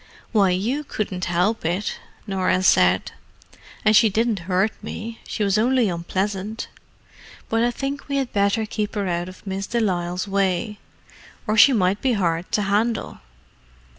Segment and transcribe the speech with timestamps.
[0.31, 3.11] "Why, you couldn't help it," Norah said.
[3.85, 6.69] "And she didn't hurt me—she was only unpleasant.
[7.49, 10.79] But I think we had better keep her out of Miss de Lisle's way,
[11.45, 13.19] or she might be hard to handle."